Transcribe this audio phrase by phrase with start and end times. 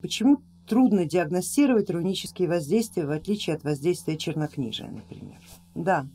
[0.00, 5.40] Почему трудно диагностировать рунические воздействия в отличие от воздействия чернокнижия, например?
[5.74, 6.06] Да,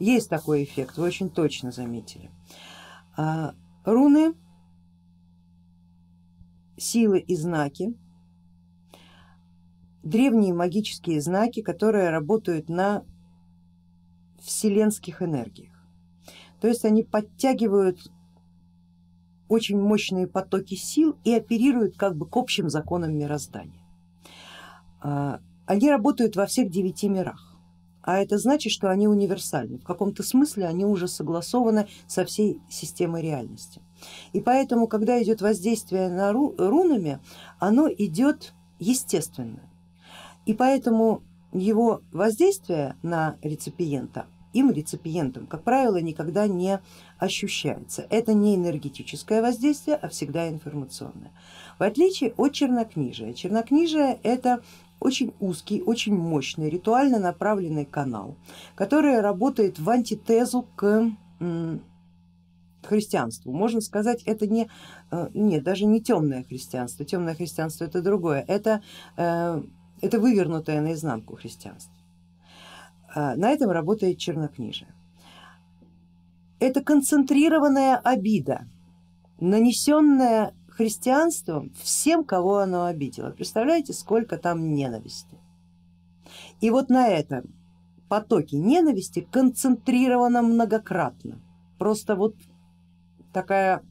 [0.00, 2.28] есть такой эффект, вы очень точно заметили.
[3.16, 3.54] А,
[3.84, 4.34] руны,
[6.76, 7.94] силы и знаки,
[10.02, 13.04] древние магические знаки, которые работают на
[14.40, 15.86] вселенских энергиях.
[16.60, 18.10] То есть они подтягивают
[19.50, 23.82] очень мощные потоки сил и оперируют как бы к общим законам мироздания.
[25.02, 27.58] А, они работают во всех девяти мирах,
[28.02, 33.22] а это значит, что они универсальны, в каком-то смысле они уже согласованы со всей системой
[33.22, 33.82] реальности.
[34.32, 37.18] И поэтому, когда идет воздействие на рунами,
[37.58, 39.68] оно идет естественно.
[40.46, 46.80] И поэтому его воздействие на реципиента им, реципиентом, как правило, никогда не
[47.18, 48.06] ощущается.
[48.10, 51.32] Это не энергетическое воздействие, а всегда информационное.
[51.78, 53.32] В отличие от чернокнижия.
[53.32, 54.62] Чернокнижие это
[55.00, 58.36] очень узкий, очень мощный, ритуально направленный канал,
[58.74, 61.10] который работает в антитезу к
[62.82, 63.52] христианству.
[63.52, 64.68] Можно сказать, это не,
[65.10, 68.82] э, нет, даже не темное христианство, темное христианство это другое, это,
[69.16, 69.62] э,
[70.00, 71.99] это вывернутое наизнанку христианство.
[73.12, 74.94] А, на этом работает чернокнижие.
[76.58, 78.66] Это концентрированная обида,
[79.40, 83.30] нанесенная христианством всем, кого оно обидело.
[83.30, 85.38] Представляете, сколько там ненависти.
[86.60, 87.54] И вот на этом
[88.08, 91.40] потоке ненависти концентрировано многократно.
[91.78, 92.36] Просто вот
[93.32, 93.82] такая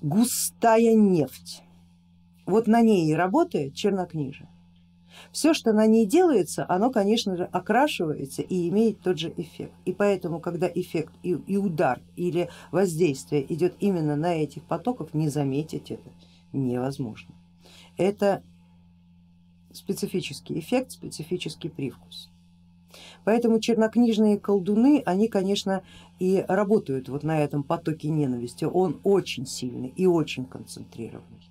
[0.00, 1.62] густая нефть.
[2.46, 4.48] Вот на ней и работает чернокнижие.
[5.32, 9.72] Все, что на ней делается, оно, конечно же, окрашивается и имеет тот же эффект.
[9.84, 15.28] И поэтому, когда эффект и, и удар или воздействие идет именно на этих потоков, не
[15.28, 16.10] заметить это
[16.52, 17.34] невозможно.
[17.96, 18.42] Это
[19.72, 22.30] специфический эффект, специфический привкус.
[23.24, 25.82] Поэтому чернокнижные колдуны, они, конечно,
[26.18, 28.64] и работают вот на этом потоке ненависти.
[28.64, 31.49] Он очень сильный и очень концентрированный.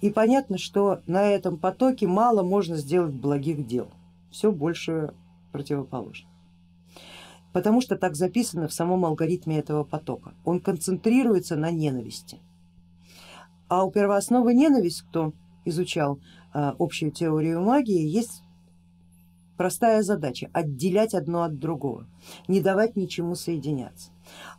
[0.00, 3.90] И понятно, что на этом потоке мало можно сделать благих дел,
[4.30, 5.12] все больше
[5.52, 6.28] противоположно.
[7.52, 10.34] Потому что так записано в самом алгоритме этого потока.
[10.44, 12.38] Он концентрируется на ненависти.
[13.68, 15.32] А у первоосновы ненависть, кто
[15.64, 16.20] изучал
[16.52, 18.42] а, общую теорию магии, есть
[19.58, 22.06] простая задача отделять одно от другого,
[22.46, 24.10] не давать ничему соединяться.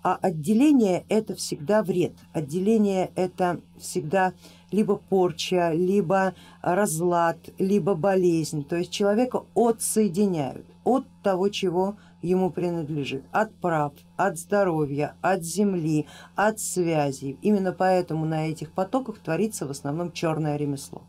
[0.03, 4.33] А отделение это всегда вред, отделение это всегда
[4.71, 13.23] либо порча, либо разлад, либо болезнь, то есть человека отсоединяют от того, чего ему принадлежит,
[13.31, 17.37] от прав, от здоровья, от земли, от связей.
[17.41, 21.03] Именно поэтому на этих потоках творится в основном черное ремесло.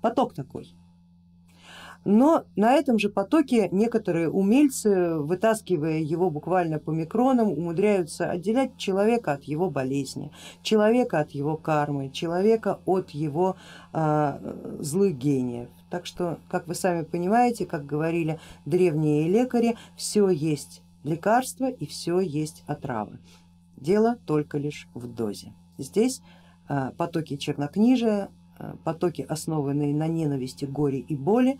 [0.00, 0.74] Поток такой.
[2.04, 9.32] Но на этом же потоке некоторые умельцы, вытаскивая его буквально по микронам, умудряются отделять человека
[9.32, 10.30] от его болезни,
[10.62, 13.56] человека от его кармы, человека от его
[13.92, 15.68] э, злых гениев.
[15.88, 22.20] Так что, как вы сами понимаете, как говорили древние лекари, все есть лекарство и все
[22.20, 23.18] есть отрава.
[23.76, 25.52] Дело только лишь в дозе.
[25.78, 26.20] Здесь
[26.68, 28.28] э, потоки чернокнижия,
[28.84, 31.58] потоки, основанные на ненависти, горе и боли,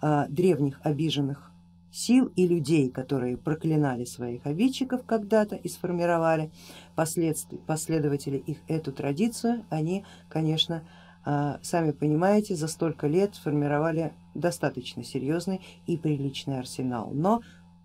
[0.00, 1.50] а, древних обиженных
[1.90, 6.50] сил и людей, которые проклинали своих обидчиков когда-то и сформировали
[6.94, 10.82] последователи их эту традицию, они, конечно,
[11.24, 17.10] а, сами понимаете, за столько лет сформировали достаточно серьезный и приличный арсенал.
[17.12, 17.40] Но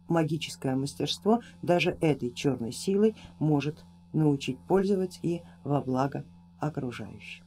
[0.10, 6.26] магическое мастерство даже этой черной силой может научить пользоваться и во благо
[6.60, 7.46] окружающим.